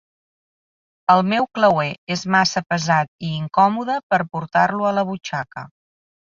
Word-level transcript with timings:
El 1.15 1.21
meu 1.33 1.45
clauer 1.57 1.91
és 2.17 2.25
massa 2.37 2.65
pesat 2.73 3.11
i 3.29 3.31
incòmode 3.43 4.01
per 4.11 4.23
portar-lo 4.33 4.91
a 4.93 4.99
la 5.01 5.07
butxaca. 5.15 5.69